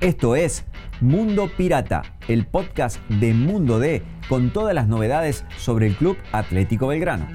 [0.00, 0.64] Esto es
[1.02, 6.86] Mundo Pirata, el podcast de Mundo D con todas las novedades sobre el Club Atlético
[6.86, 7.28] Belgrano.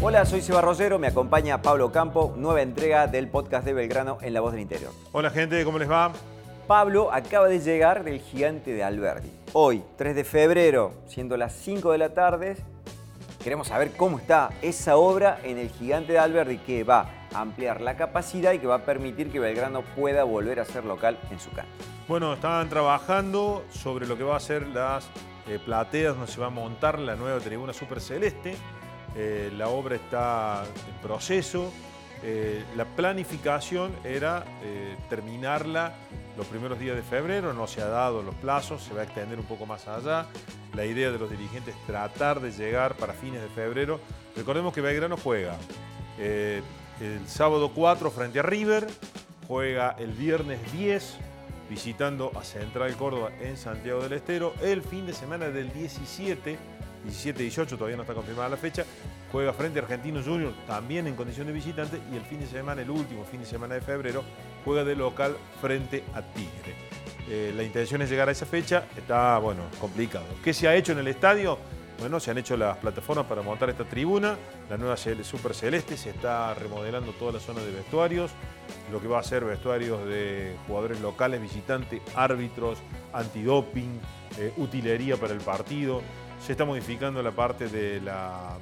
[0.00, 4.34] Hola, soy Seba Rosero, me acompaña Pablo Campo, nueva entrega del podcast de Belgrano en
[4.34, 4.90] La Voz del Interior.
[5.12, 6.10] Hola gente, ¿cómo les va?
[6.66, 9.30] Pablo acaba de llegar del gigante de Alberdi.
[9.52, 12.56] Hoy, 3 de febrero, siendo las 5 de la tarde,
[13.42, 17.80] queremos saber cómo está esa obra en el gigante de Alberdi que va a ampliar
[17.80, 21.40] la capacidad y que va a permitir que Belgrano pueda volver a ser local en
[21.40, 21.72] su cancha.
[22.06, 25.08] Bueno, estaban trabajando sobre lo que va a ser las
[25.48, 28.54] eh, plateas donde se va a montar la nueva tribuna super celeste.
[29.16, 31.72] Eh, la obra está en proceso.
[32.22, 35.94] Eh, la planificación era eh, terminarla
[36.36, 39.38] los primeros días de febrero, no se ha dado los plazos, se va a extender
[39.38, 40.26] un poco más allá.
[40.74, 44.00] La idea de los dirigentes es tratar de llegar para fines de febrero.
[44.36, 45.56] Recordemos que Belgrano juega
[46.18, 46.62] el
[47.26, 48.86] sábado 4 frente a River,
[49.48, 51.18] juega el viernes 10
[51.68, 56.58] visitando a Central Córdoba en Santiago del Estero, el fin de semana del 17
[57.02, 58.84] 17-18, todavía no está confirmada la fecha,
[59.32, 62.82] juega frente a Argentino Junior, también en condición de visitante, y el fin de semana,
[62.82, 64.22] el último fin de semana de febrero,
[64.64, 66.76] juega de local frente a Tigre.
[67.28, 70.26] Eh, la intención es llegar a esa fecha, está, bueno, complicado.
[70.44, 71.58] ¿Qué se ha hecho en el estadio?
[71.98, 74.36] Bueno, se han hecho las plataformas para montar esta tribuna,
[74.68, 78.32] la nueva Super Celeste, se está remodelando toda la zona de vestuarios,
[78.90, 82.78] lo que va a ser vestuarios de jugadores locales, visitantes, árbitros,
[83.12, 84.00] antidoping,
[84.38, 86.02] eh, utilería para el partido,
[86.44, 88.58] se está modificando la parte de la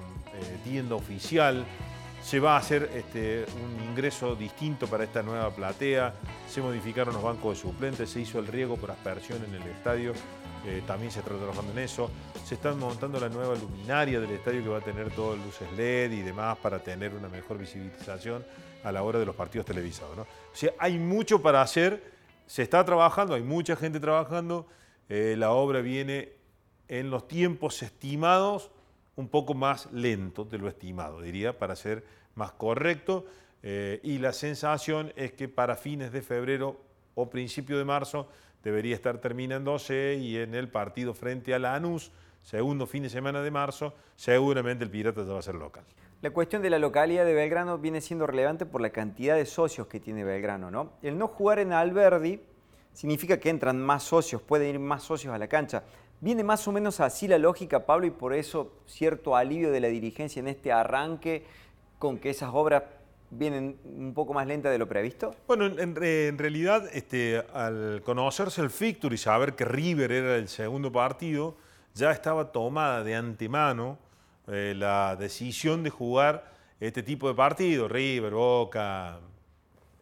[0.65, 1.65] tienda oficial,
[2.23, 6.15] se va a hacer este, un ingreso distinto para esta nueva platea,
[6.49, 10.13] se modificaron los bancos de suplentes, se hizo el riego por aspersión en el estadio,
[10.67, 12.11] eh, también se está trabajando en eso,
[12.45, 16.13] se está montando la nueva luminaria del estadio que va a tener todas luces LED
[16.13, 18.45] y demás para tener una mejor visibilización
[18.85, 20.19] a la hora de los partidos televisados.
[20.19, 22.13] O sea, hay mucho para hacer,
[22.47, 24.67] se está trabajando, hay mucha gente trabajando,
[25.09, 26.33] eh, la obra viene
[26.89, 28.71] en los tiempos estimados
[29.17, 32.05] un poco más lento de lo estimado, diría, para ser
[32.35, 33.27] más correcto.
[33.63, 36.81] Eh, y la sensación es que para fines de febrero
[37.15, 38.29] o principio de marzo
[38.63, 42.13] debería estar terminándose y en el partido frente a Lanús,
[42.43, 45.85] segundo fin de semana de marzo, seguramente el Pirata ya va a ser local.
[46.23, 49.87] La cuestión de la localidad de Belgrano viene siendo relevante por la cantidad de socios
[49.87, 50.93] que tiene Belgrano, ¿no?
[51.03, 52.41] El no jugar en Alberdi
[52.93, 55.85] significa que entran más socios, pueden ir más socios a la cancha.
[56.21, 59.89] Viene más o menos así la lógica, Pablo, y por eso cierto alivio de la
[59.89, 61.45] dirigencia en este arranque
[61.99, 62.83] con que esas obras
[63.31, 65.35] vienen un poco más lentas de lo previsto?
[65.47, 70.91] Bueno, en, realidad, este, al conocerse el fixture y saber que River era el segundo
[70.93, 71.57] partido,
[71.95, 73.99] ya estaba tomada de antemano
[74.49, 76.51] eh, la decisión de jugar
[76.81, 79.21] este tipo de partidos, River, Boca,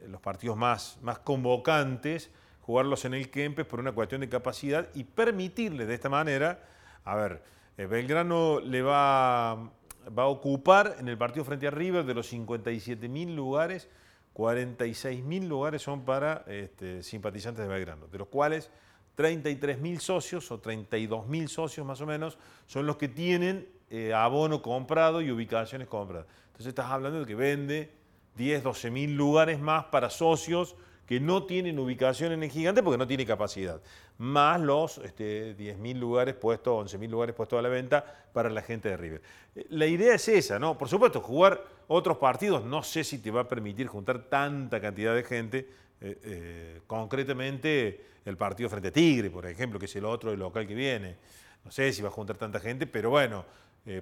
[0.06, 2.31] los partidos más, más convocantes,
[2.69, 6.61] jugarlos en el Kempes por una cuestión de capacidad y permitirle de esta manera,
[7.03, 7.43] a ver,
[7.79, 12.27] eh, Belgrano le va, va a ocupar en el partido frente a River de los
[12.27, 13.89] 57 mil lugares,
[14.34, 18.71] 46 mil lugares son para este, simpatizantes de Belgrano, de los cuales
[19.15, 22.37] 33 mil socios o 32 mil socios más o menos
[22.67, 26.27] son los que tienen eh, abono comprado y ubicaciones compradas.
[26.49, 27.91] Entonces estás hablando de que vende
[28.37, 30.77] 10, 12 mil lugares más para socios
[31.09, 33.81] que no tienen ubicación en el gigante porque no tiene capacidad,
[34.19, 38.05] más los este, 10.000 lugares puestos, 11.000 lugares puestos a la venta
[38.35, 39.23] para la gente de River.
[39.57, 40.77] Eh, la idea es esa, ¿no?
[40.77, 45.15] Por supuesto, jugar otros partidos no sé si te va a permitir juntar tanta cantidad
[45.15, 45.71] de gente,
[46.03, 50.41] eh, eh, concretamente el partido frente a Tigre, por ejemplo, que es el otro del
[50.41, 51.17] local que viene.
[51.65, 53.47] No sé si va a juntar tanta gente, pero bueno,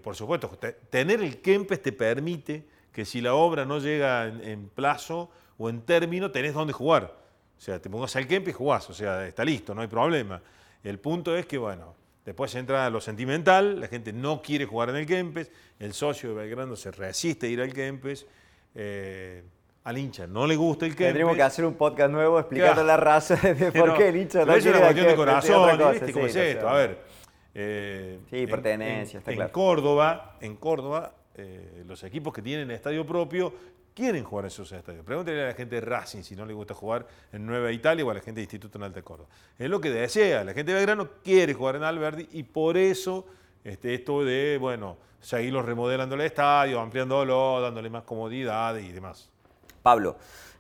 [0.03, 0.51] por supuesto,
[0.91, 2.65] tener el Kempes te permite
[2.97, 7.15] que si la obra no llega en plazo, o en término tenés dónde jugar.
[7.55, 10.41] O sea, te pongas al Kempe y jugás, o sea, está listo, no hay problema.
[10.83, 11.95] El punto es que, bueno,
[12.25, 16.37] después entra lo sentimental, la gente no quiere jugar en el Kempes, el socio de
[16.37, 18.27] Belgrano se resiste a ir al Kempes.
[18.75, 19.45] Eh,
[19.85, 21.09] al hincha no le gusta el Kempes.
[21.09, 24.55] Tendríamos que hacer un podcast nuevo explicando la razón de por qué el hincha no
[24.55, 26.67] quiere Es una cuestión de corazón, ¿viste cómo es esto?
[26.67, 26.99] A ver.
[27.53, 29.49] Eh, sí, pertenencia, está claro.
[29.49, 33.53] En Córdoba, en Córdoba eh, los equipos que tienen estadio propio
[33.95, 35.05] quieren jugar en esos estadios.
[35.05, 38.11] Pregúntale a la gente de Racing si no le gusta jugar en Nueva Italia o
[38.11, 39.29] a la gente de Instituto Nacional de Córdoba.
[39.59, 40.45] Es lo que desea.
[40.45, 43.27] La gente de Belgrano quiere jugar en Alberdi y por eso
[43.65, 49.31] este, esto de, bueno, seguirlo remodelando el estadio, ampliándolo, dándole más comodidad y demás.
[49.83, 50.17] Pablo,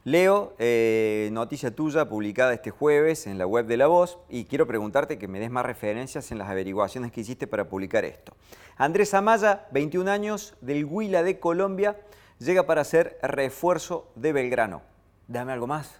[0.07, 4.67] Leo, eh, noticia tuya publicada este jueves en la web de La Voz y quiero
[4.67, 8.33] preguntarte que me des más referencias en las averiguaciones que hiciste para publicar esto.
[8.77, 11.97] Andrés Amaya, 21 años, del Huila de Colombia,
[12.39, 14.83] llega para ser refuerzo de Belgrano.
[15.27, 15.99] Dame algo más.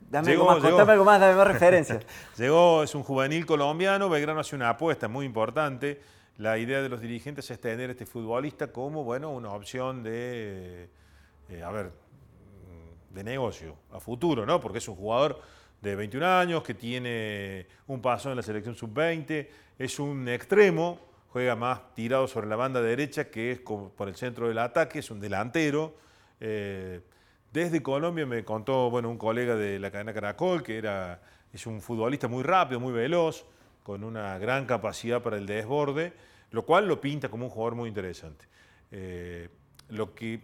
[0.00, 2.04] Dame algo más, contame algo más, dame más referencias.
[2.38, 6.00] llegó, es un juvenil colombiano, Belgrano hace una apuesta muy importante.
[6.38, 10.88] La idea de los dirigentes es tener a este futbolista como, bueno, una opción de,
[11.48, 11.92] eh, a ver,
[13.10, 14.60] de negocio a futuro, ¿no?
[14.60, 15.40] Porque es un jugador
[15.82, 19.48] de 21 años que tiene un paso en la selección sub-20,
[19.78, 24.48] es un extremo, juega más tirado sobre la banda derecha que es por el centro
[24.48, 25.96] del ataque, es un delantero.
[26.40, 27.00] Eh,
[27.52, 31.20] desde Colombia me contó bueno, un colega de la cadena Caracol que era,
[31.52, 33.46] es un futbolista muy rápido, muy veloz,
[33.82, 36.12] con una gran capacidad para el desborde,
[36.50, 38.46] lo cual lo pinta como un jugador muy interesante.
[38.90, 39.48] Eh,
[39.90, 40.40] lo que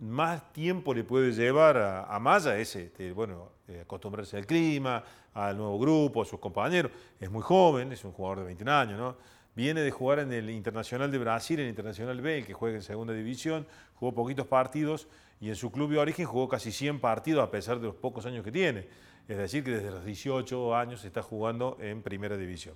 [0.00, 5.04] más tiempo le puede llevar a, Maya es este, bueno, eh, acostumbrarse al clima,
[5.34, 6.92] al nuevo grupo, a sus compañeros.
[7.18, 9.16] Es muy joven, es un jugador de 21 años, ¿no?
[9.54, 12.82] Viene de jugar en el Internacional de Brasil, en el Internacional B, que juega en
[12.82, 15.08] segunda división, jugó poquitos partidos
[15.40, 18.26] y en su club de origen jugó casi 100 partidos a pesar de los pocos
[18.26, 18.86] años que tiene.
[19.28, 22.74] Es decir, que desde los 18 años está jugando en primera división.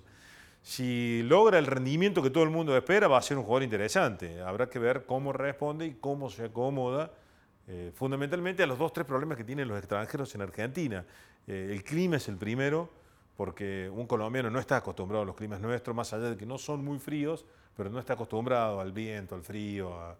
[0.61, 4.41] Si logra el rendimiento que todo el mundo espera, va a ser un jugador interesante.
[4.41, 7.11] Habrá que ver cómo responde y cómo se acomoda
[7.67, 11.05] eh, fundamentalmente a los dos, tres problemas que tienen los extranjeros en Argentina.
[11.47, 12.89] Eh, el clima es el primero,
[13.37, 16.57] porque un colombiano no está acostumbrado a los climas nuestros, más allá de que no
[16.57, 17.45] son muy fríos,
[17.75, 20.17] pero no está acostumbrado al viento, al frío, a,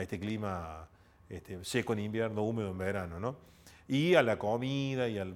[0.00, 0.88] este clima
[1.28, 3.20] este, seco en invierno, húmedo en verano.
[3.20, 3.36] ¿no?
[3.86, 5.34] Y a la comida y, al,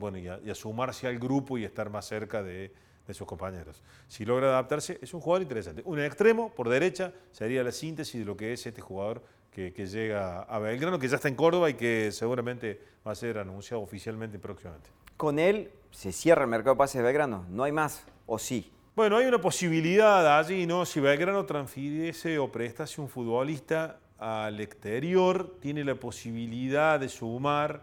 [0.51, 2.73] a sumarse al grupo y estar más cerca de
[3.09, 3.83] de sus compañeros.
[4.07, 5.83] Si logra adaptarse, es un jugador interesante.
[5.87, 10.43] Un extremo por derecha sería la síntesis de lo que es este jugador que, llega
[10.43, 14.39] a Belgrano, que ya está en Córdoba y que seguramente va a ser anunciado oficialmente
[14.39, 14.91] próximamente.
[15.19, 18.73] Con él se cierra el mercado de pases de Belgrano, ¿no hay más o sí?
[18.95, 20.87] Bueno, hay una posibilidad allí, ¿no?
[20.87, 27.83] Si Belgrano transfiriese o prestase un futbolista al exterior, tiene la posibilidad de sumar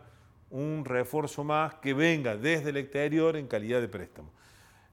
[0.50, 4.32] un refuerzo más que venga desde el exterior en calidad de préstamo.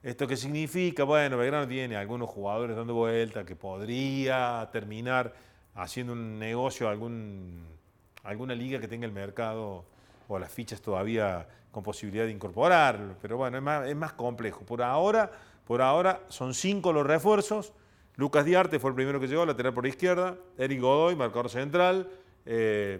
[0.02, 1.04] ¿Esto qué significa?
[1.04, 5.32] Bueno, Belgrano tiene algunos jugadores dando vuelta que podría terminar
[5.76, 9.84] haciendo un negocio, alguna liga que tenga el mercado
[10.32, 14.64] o las fichas todavía con posibilidad de incorporar, pero bueno, es más, complejo.
[14.64, 15.30] Por ahora,
[15.66, 17.72] por ahora son cinco los refuerzos.
[18.16, 20.36] Lucas Diarte fue el primero que llegó, lateral por izquierda.
[20.58, 22.10] Eric Godoy, marcador central.
[22.44, 22.98] Eh,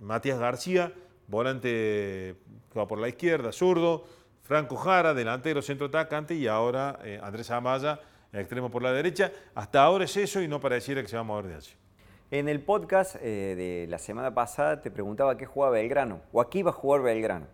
[0.00, 0.92] Matías García,
[1.26, 2.36] volante
[2.72, 4.04] que va por la izquierda, zurdo.
[4.42, 8.00] Franco Jara, delantero, centro atacante, y ahora eh, Andrés Amaya,
[8.32, 9.32] extremo por la derecha.
[9.54, 11.72] Hasta ahora es eso y no pareciera que se va a mover de allí.
[12.30, 16.62] En el podcast eh, de la semana pasada te preguntaba qué jugaba Belgrano, o aquí
[16.62, 17.46] va a jugar Belgrano.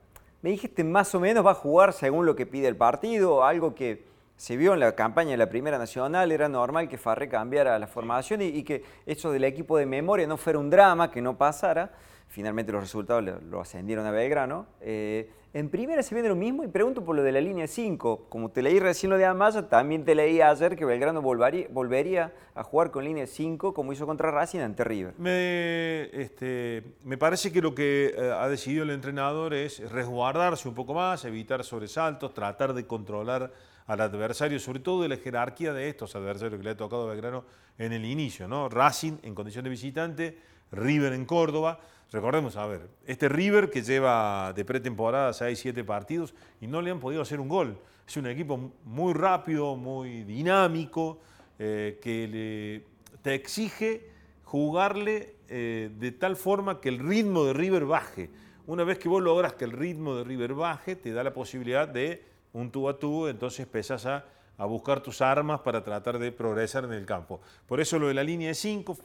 [0.42, 3.76] Me dijiste más o menos va a jugar según lo que pide el partido, algo
[3.76, 4.04] que
[4.36, 7.86] se vio en la campaña de la Primera Nacional, era normal que Farré cambiara la
[7.86, 11.92] formación y, que eso del equipo de memoria no fuera un drama, que no pasara.
[12.26, 14.66] Finalmente los resultados lo, ascendieron a Belgrano.
[14.80, 18.26] Eh, en primera se viene lo mismo y pregunto por lo de la línea 5.
[18.28, 22.64] Como te leí recién lo de Amaya, también te leí ayer que Belgrano volvería, a
[22.64, 25.14] jugar con línea 5 como hizo contra Racing ante River.
[25.16, 26.82] Me, este,
[27.20, 31.62] parece que lo que eh, ha decidido el entrenador es resguardarse un poco más, evitar
[31.62, 33.52] sobresaltos, tratar de controlar
[33.86, 37.12] al adversario, sobre todo de la jerarquía de estos adversarios que le ha tocado a
[37.12, 37.44] Belgrano
[37.78, 38.48] en el inicio.
[38.48, 38.68] ¿no?
[38.68, 40.38] Racing en condición de visitante,
[40.72, 41.78] River en Córdoba.
[42.12, 46.90] Recordemos, a ver, este River que lleva de pretemporada 6, 7 partidos y no le
[46.90, 47.78] han podido hacer un gol.
[48.06, 51.18] Es un equipo muy rápido, muy dinámico,
[51.58, 52.84] eh, que
[53.22, 54.10] te exige
[54.44, 58.30] jugarle eh, de tal forma que el ritmo de River baje.
[58.66, 61.88] Una vez que vos logras que el ritmo de River baje, te da la posibilidad
[61.88, 64.24] de un tú a tú, entonces empezás a,
[64.56, 67.40] a buscar tus armas para tratar de progresar en el campo.
[67.66, 68.96] Por eso lo de la línea de 5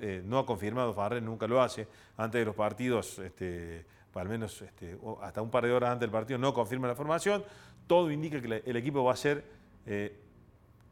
[0.00, 1.86] eh, no ha confirmado, Farrell nunca lo hace,
[2.16, 3.84] antes de los partidos, este,
[4.14, 7.44] al menos este, hasta un par de horas antes del partido, no confirma la formación.
[7.86, 9.44] Todo indica que el equipo va a ser
[9.86, 10.16] eh,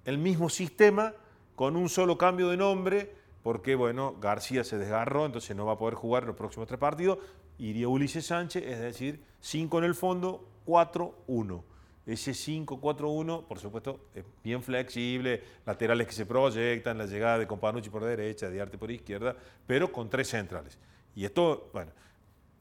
[0.04, 1.14] el mismo sistema
[1.56, 5.78] con un solo cambio de nombre, porque bueno, García se desgarró, entonces no va a
[5.78, 7.18] poder jugar los próximos tres partidos.
[7.58, 11.62] Iría Ulises Sánchez, es decir, 5 en el fondo, 4-1.
[12.06, 17.88] Ese 5-4-1, por supuesto, es bien flexible, laterales que se proyectan, la llegada de Companucci
[17.88, 19.34] por derecha, de Arte por izquierda,
[19.66, 20.78] pero con tres centrales.
[21.16, 21.92] Y esto, bueno,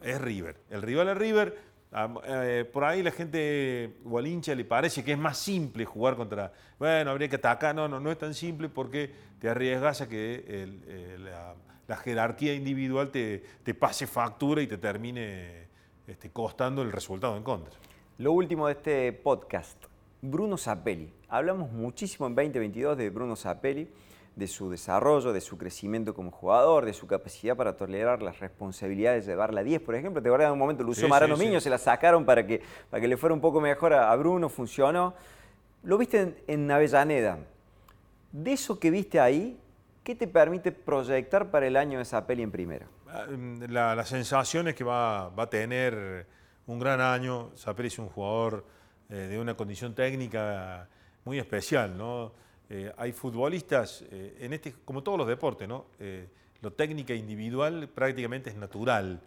[0.02, 0.56] es River.
[0.70, 1.74] El rival es River.
[2.26, 6.16] Eh, por ahí la gente o al hincha le parece que es más simple jugar
[6.16, 6.52] contra.
[6.80, 7.76] Bueno, habría que atacar.
[7.76, 10.68] No, no, no es tan simple porque te arriesgas a que
[11.20, 15.68] la, jerarquía individual te, te, pase factura y te termine
[16.08, 17.74] este, costando el resultado en contra.
[18.20, 19.86] Lo último de este podcast,
[20.22, 21.12] Bruno Zapelli.
[21.30, 23.90] Hablamos muchísimo en 2022 de Bruno Zapelli,
[24.36, 29.26] de su desarrollo, de su crecimiento como jugador, de su capacidad para tolerar las responsabilidades
[29.26, 30.22] de llevar la 10, por ejemplo.
[30.22, 33.02] Te acuerdas en un momento lo usó Marano Miño, se la sacaron para que, para
[33.02, 35.16] que le fuera un poco mejor a, Bruno, funcionó.
[35.82, 37.40] Lo viste en, en Avellaneda.
[38.32, 39.60] De eso que viste ahí,
[40.04, 42.86] ¿qué te permite proyectar para el año de Zapelli en primera?
[43.08, 46.28] Ah, mm, la, sensación es que va, va, a tener
[46.68, 47.52] un gran año.
[47.58, 48.66] Zapelli es un jugador
[49.10, 50.88] eh, de una condición técnica
[51.26, 51.96] muy especial.
[52.70, 55.86] Eh, hay futbolistas, eh, en este, como todos los deportes, ¿no?
[56.62, 59.22] lo técnica individual prácticamente es natural.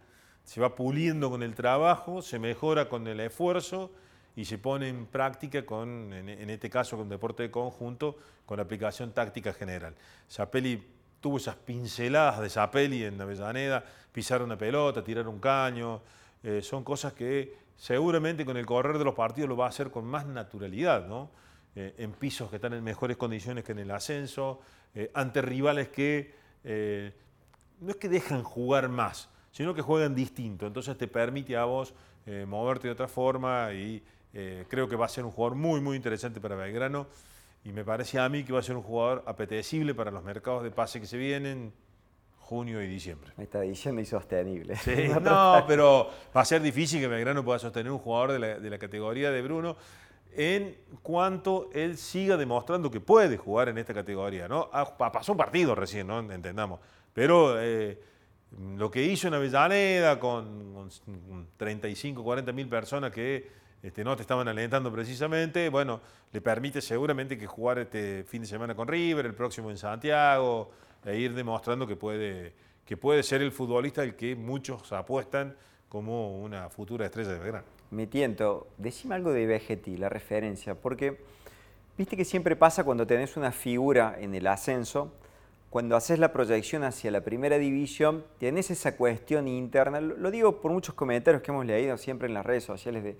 [0.45, 3.91] Se va puliendo con el trabajo, se mejora con el esfuerzo
[4.35, 8.17] y se pone en práctica con, en, este caso, con deporte de conjunto,
[8.47, 9.95] con aplicación táctica general.
[10.31, 10.83] Zapelli
[11.21, 16.01] tuvo esas pinceladas de Zapelli en Avellaneda, pisar una pelota, tirar un caño,
[16.43, 19.91] eh, son cosas que seguramente con el correr de los partidos lo va a hacer
[19.91, 21.31] con más naturalidad, ¿no?
[21.75, 24.61] Eh, en pisos que están en mejores condiciones que en el ascenso,
[24.95, 26.47] eh, ante rivales que
[27.81, 31.95] no es que dejan jugar más, sino que juegan distinto, entonces te permite a vos
[32.49, 34.03] moverte de otra forma y
[34.39, 37.07] eh, creo que va a ser un jugador muy, muy interesante para Belgrano.
[37.65, 40.63] Y me parece a mí que va a ser un jugador apetecible para los mercados
[40.63, 41.73] de pase que se vienen
[42.47, 43.33] junio y diciembre.
[43.37, 44.77] Me está diciendo insostenible.
[44.77, 48.79] Sí, no, pero va a ser difícil que Belgrano pueda sostener un jugador de la,
[48.79, 49.77] categoría de Bruno
[50.33, 54.47] en cuanto él siga demostrando que puede jugar en esta categoría.
[54.47, 54.71] ¿no?
[54.73, 56.21] Ah, pasó un partido recién, ¿no?
[56.21, 56.79] entendamos.
[57.13, 57.99] Pero eh,
[58.77, 63.51] lo que hizo en Avellaneda con, con 35, 40 mil personas que
[63.83, 66.01] este, no te estaban alentando precisamente, bueno,
[66.33, 70.71] le permite seguramente que jugar este fin de semana con River, el próximo en Santiago,
[71.07, 72.53] e ir demostrando que puede,
[72.85, 75.57] que puede ser el futbolista el que muchos apuestan
[75.89, 77.67] como una futura estrella de Belgrano.
[77.91, 81.21] Me tiento, decime algo de Vegetti, la referencia, porque
[81.97, 85.13] viste que siempre pasa cuando tenés una figura en el ascenso,
[85.71, 90.73] cuando haces la proyección hacia la primera división, tenés esa cuestión interna, lo digo por
[90.73, 93.17] muchos comentarios que hemos leído siempre en las redes sociales de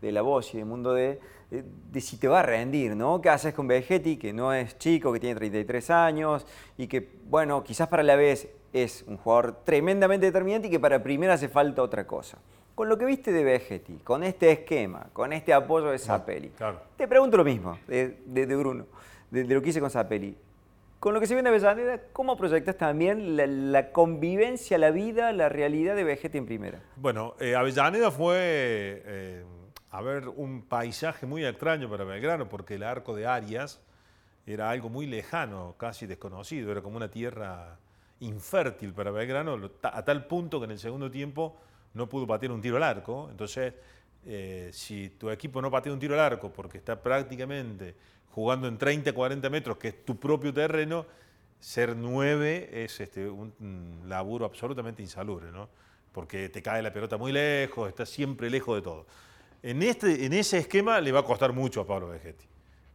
[0.00, 3.20] de la voz y del mundo de, de, si te va a rendir, ¿no?
[3.20, 7.64] ¿Qué haces con Vegetti, que no es chico, que tiene 33 años y que, bueno,
[7.64, 11.82] quizás para la vez es un jugador tremendamente determinante y que para primera hace falta
[11.82, 12.38] otra cosa?
[12.74, 16.52] Con lo que viste de Vegetti, con este esquema, con este apoyo de Zapelli,
[16.96, 18.86] te pregunto lo mismo de, de Bruno,
[19.30, 20.36] de, lo que hice con Zapelli.
[21.00, 23.36] Con lo que se ve en Avellaneda, ¿cómo proyectas también
[23.72, 26.80] la, convivencia, la vida, la realidad de Vegetti en primera?
[26.96, 28.36] Bueno, eh, Avellaneda fue...
[28.36, 29.44] Eh,
[29.90, 33.80] a ver un paisaje muy extraño para Belgrano, porque el arco de Arias
[34.46, 37.78] era algo muy lejano, casi desconocido, era como una tierra
[38.20, 41.56] infértil para Belgrano, a tal punto que en el segundo tiempo
[41.94, 43.28] no pudo patear un tiro al arco.
[43.30, 43.74] Entonces,
[44.26, 47.94] eh, si tu equipo no patea un tiro al arco porque está prácticamente
[48.32, 51.06] jugando en 30, 40 metros, que es tu propio terreno,
[51.60, 55.68] ser nueve es este, un, laburo absolutamente insalubre, ¿no?
[56.12, 59.06] porque te cae la pelota muy lejos, estás siempre lejos de todo.
[59.62, 62.44] En, este, en ese esquema le va a costar mucho a Pablo Vegetti,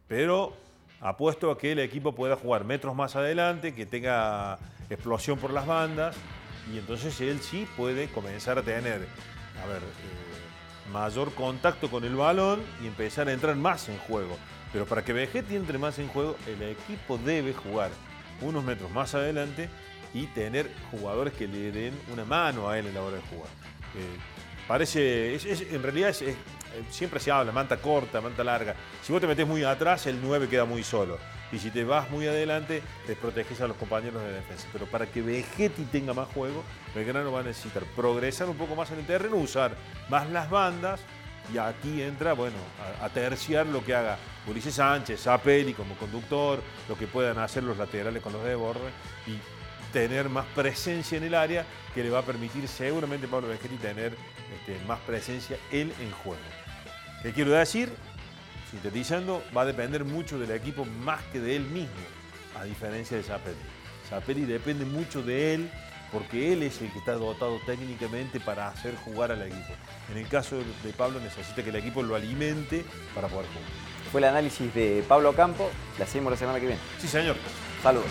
[0.08, 0.54] pero
[1.00, 5.66] apuesto a que el equipo pueda jugar metros más adelante, que tenga explosión por las
[5.66, 6.16] bandas,
[6.72, 9.06] y entonces él sí puede comenzar a tener,
[9.62, 14.36] a ver, eh, mayor contacto con el balón y empezar a entrar más en juego.
[14.72, 17.90] Pero para que Vegetti entre más en juego, el equipo debe jugar
[18.40, 19.68] unos metros más adelante
[20.14, 23.50] y tener jugadores que le den una mano a él en la hora de jugar.
[23.96, 26.24] Eh, Parece, en realidad es,
[26.90, 28.74] siempre se habla, manta corta, manta larga.
[29.02, 31.18] Si vos te metes muy atrás, el 9 queda muy solo.
[31.52, 34.66] Y si te vas muy adelante, te proteges a los compañeros de defensa.
[34.72, 38.90] Pero para que Vegetti tenga más juego, Belgrano va a necesitar progresar un poco más
[38.90, 39.76] en el terreno, usar
[40.08, 41.00] más las bandas.
[41.52, 42.56] Y aquí entra, bueno,
[43.02, 44.16] a, terciar lo que haga
[44.48, 48.88] Ulises Sánchez, Zapelli como conductor, lo que puedan hacer los laterales con los de borde.
[49.26, 49.38] Y
[49.94, 54.16] tener más presencia en el área que le va a permitir seguramente Pablo Vegetti tener
[54.52, 56.42] este, más presencia él en juego.
[57.22, 57.90] ¿Qué quiero decir?
[58.72, 61.94] Sintetizando, va a depender mucho del equipo más que de él mismo,
[62.58, 63.56] a diferencia de Zapelli.
[64.10, 65.70] Zapelli depende mucho de él
[66.10, 69.74] porque él es el que está dotado técnicamente para hacer jugar al equipo.
[70.10, 72.84] En el caso de Pablo necesita que el equipo lo alimente
[73.14, 73.68] para poder jugar.
[74.10, 76.80] Fue el análisis de Pablo Campo, la hacemos la semana que viene.
[76.98, 77.36] Sí, señor.
[77.80, 78.10] Saludos.